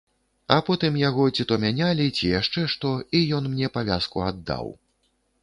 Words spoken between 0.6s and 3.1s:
потым яго ці то мянялі, ці яшчэ што,